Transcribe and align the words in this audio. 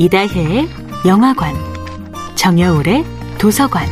이다혜의 0.00 0.66
영화관, 1.06 1.54
정여울의 2.34 3.04
도서관. 3.36 3.86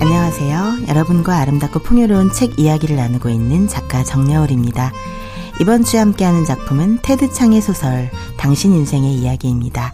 안녕하세요. 0.00 0.86
여러분과 0.88 1.36
아름답고 1.36 1.80
풍요로운 1.80 2.32
책 2.32 2.58
이야기를 2.58 2.96
나누고 2.96 3.28
있는 3.28 3.68
작가 3.68 4.02
정여울입니다. 4.02 4.92
이번 5.60 5.84
주에 5.84 6.00
함께하는 6.00 6.46
작품은 6.46 7.00
테드 7.02 7.30
창의 7.34 7.60
소설 7.60 8.10
당신 8.38 8.72
인생의 8.72 9.12
이야기입니다. 9.12 9.92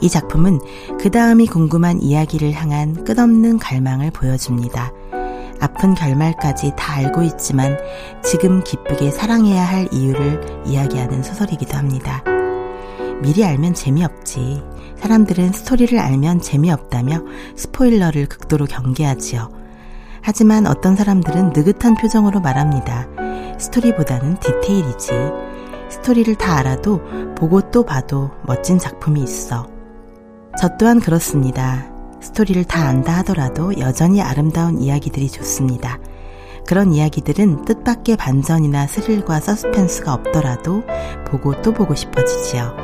이 0.00 0.08
작품은 0.08 0.60
그 0.98 1.10
다음이 1.10 1.46
궁금한 1.46 2.00
이야기를 2.00 2.52
향한 2.52 3.04
끝없는 3.04 3.58
갈망을 3.58 4.10
보여줍니다. 4.10 4.92
아픈 5.60 5.94
결말까지 5.94 6.72
다 6.76 6.94
알고 6.94 7.22
있지만 7.22 7.76
지금 8.24 8.64
기쁘게 8.64 9.10
사랑해야 9.10 9.62
할 9.62 9.88
이유를 9.92 10.62
이야기하는 10.66 11.22
소설이기도 11.22 11.76
합니다. 11.76 12.24
미리 13.22 13.44
알면 13.44 13.74
재미없지. 13.74 14.62
사람들은 14.96 15.52
스토리를 15.52 15.98
알면 15.98 16.40
재미없다며 16.40 17.20
스포일러를 17.56 18.26
극도로 18.26 18.64
경계하지요. 18.66 19.50
하지만 20.22 20.66
어떤 20.66 20.96
사람들은 20.96 21.52
느긋한 21.54 21.96
표정으로 21.96 22.40
말합니다. 22.40 23.06
스토리보다는 23.58 24.38
디테일이지. 24.40 25.12
스토리를 25.90 26.34
다 26.36 26.58
알아도 26.58 27.00
보고 27.36 27.60
또 27.70 27.84
봐도 27.84 28.30
멋진 28.46 28.78
작품이 28.78 29.22
있어. 29.22 29.79
저 30.60 30.68
또한 30.76 31.00
그렇습니다. 31.00 31.86
스토리를 32.20 32.64
다 32.64 32.86
안다 32.86 33.14
하더라도 33.20 33.78
여전히 33.78 34.20
아름다운 34.20 34.78
이야기들이 34.78 35.30
좋습니다. 35.30 35.98
그런 36.66 36.92
이야기들은 36.92 37.64
뜻밖의 37.64 38.18
반전이나 38.18 38.86
스릴과 38.86 39.40
서스펜스가 39.40 40.12
없더라도 40.12 40.82
보고 41.26 41.62
또 41.62 41.72
보고 41.72 41.94
싶어지지요. 41.94 42.76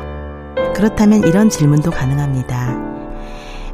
그렇다면 0.74 1.24
이런 1.24 1.50
질문도 1.50 1.90
가능합니다. 1.90 2.78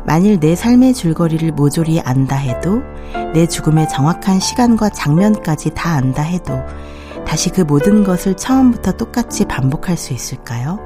만일 0.04 0.40
내 0.40 0.56
삶의 0.56 0.94
줄거리를 0.94 1.52
모조리 1.52 2.00
안다 2.00 2.34
해도 2.34 2.82
내 3.34 3.46
죽음의 3.46 3.88
정확한 3.88 4.40
시간과 4.40 4.88
장면까지 4.88 5.74
다 5.74 5.92
안다 5.92 6.22
해도 6.22 6.58
다시 7.24 7.50
그 7.50 7.60
모든 7.60 8.02
것을 8.02 8.36
처음부터 8.36 8.96
똑같이 8.96 9.44
반복할 9.44 9.96
수 9.96 10.12
있을까요? 10.12 10.80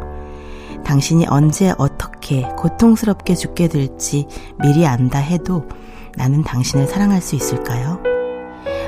당신이 0.84 1.24
언제 1.30 1.72
어떻게 1.78 2.15
고통스럽게 2.56 3.34
죽게 3.34 3.68
될지 3.68 4.26
미리 4.60 4.86
안다 4.86 5.18
해도 5.18 5.66
나는 6.16 6.42
당신을 6.42 6.86
사랑할 6.86 7.20
수 7.20 7.36
있을까요? 7.36 8.02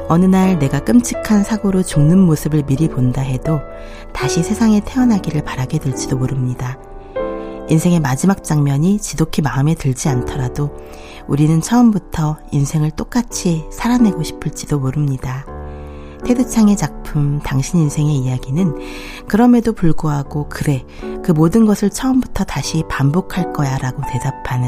어느 0.09 0.25
날 0.25 0.59
내가 0.59 0.81
끔찍한 0.81 1.45
사고로 1.45 1.83
죽는 1.83 2.19
모습을 2.19 2.65
미리 2.65 2.89
본다 2.89 3.21
해도 3.21 3.61
다시 4.13 4.43
세상에 4.43 4.81
태어나기를 4.85 5.45
바라게 5.45 5.79
될지도 5.79 6.17
모릅니다. 6.17 6.79
인생의 7.69 8.01
마지막 8.01 8.43
장면이 8.43 8.99
지독히 8.99 9.43
마음에 9.43 9.75
들지 9.75 10.09
않더라도 10.09 10.75
우리는 11.27 11.61
처음부터 11.61 12.39
인생을 12.51 12.93
똑같이 12.93 13.67
살아내고 13.71 14.23
싶을지도 14.23 14.79
모릅니다. 14.79 15.45
테드창의 16.25 16.77
작품 16.77 17.41
당신 17.41 17.81
인생의 17.81 18.17
이야기는 18.17 18.75
그럼에도 19.29 19.73
불구하고 19.73 20.49
그래 20.49 20.85
그 21.29 21.33
모든 21.33 21.67
것을 21.67 21.91
처음부터 21.91 22.45
다시 22.45 22.83
반복할 22.89 23.53
거야 23.53 23.77
라고 23.77 24.01
대답하는 24.11 24.67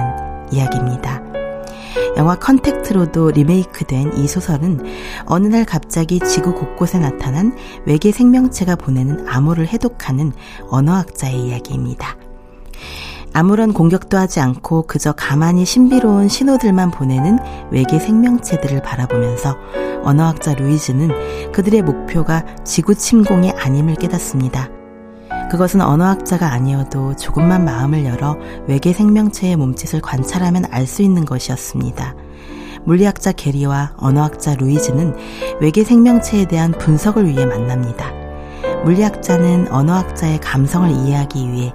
이야기입니다. 0.52 1.22
영화 2.18 2.34
컨택트로도 2.34 3.30
리메이크된 3.30 4.18
이 4.18 4.28
소설은 4.28 4.84
어느 5.24 5.46
날 5.46 5.64
갑자기 5.64 6.20
지구 6.20 6.54
곳곳에 6.54 6.98
나타난 6.98 7.56
외계 7.86 8.12
생명체가 8.12 8.76
보내는 8.76 9.26
암호를 9.26 9.68
해독하는 9.68 10.34
언어학자의 10.68 11.46
이야기입니다. 11.46 12.18
아무런 13.32 13.72
공격도 13.72 14.18
하지 14.18 14.40
않고 14.40 14.82
그저 14.82 15.12
가만히 15.12 15.64
신비로운 15.64 16.28
신호들만 16.28 16.90
보내는 16.90 17.38
외계 17.70 17.98
생명체들을 17.98 18.82
바라보면서 18.82 19.56
언어학자 20.02 20.52
루이즈는 20.52 21.52
그들의 21.52 21.80
목표가 21.80 22.44
지구 22.64 22.94
침공이 22.94 23.50
아님을 23.52 23.94
깨닫습니다. 23.94 24.68
그것은 25.50 25.80
언어학자가 25.80 26.52
아니어도 26.52 27.16
조금만 27.16 27.64
마음을 27.64 28.04
열어 28.04 28.38
외계 28.68 28.92
생명체의 28.92 29.56
몸짓을 29.56 30.00
관찰하면 30.00 30.64
알 30.70 30.86
수 30.86 31.02
있는 31.02 31.24
것이었습니다. 31.24 32.14
물리학자 32.84 33.32
게리와 33.32 33.92
언어학자 33.96 34.54
루이즈는 34.54 35.14
외계 35.60 35.84
생명체에 35.84 36.46
대한 36.46 36.72
분석을 36.72 37.26
위해 37.28 37.44
만납니다. 37.46 38.12
물리학자는 38.84 39.70
언어학자의 39.70 40.40
감성을 40.40 40.90
이해하기 40.90 41.52
위해 41.52 41.74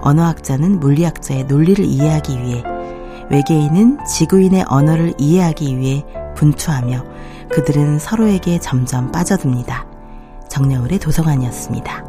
언어학자는 0.00 0.78
물리학자의 0.78 1.44
논리를 1.44 1.84
이해하기 1.84 2.40
위해 2.40 2.62
외계인은 3.30 3.98
지구인의 4.04 4.66
언어를 4.68 5.14
이해하기 5.18 5.76
위해 5.78 6.04
분투하며 6.36 7.04
그들은 7.50 7.98
서로에게 7.98 8.60
점점 8.60 9.10
빠져듭니다. 9.10 9.86
정여울의 10.48 10.98
도서관이었습니다. 11.00 12.05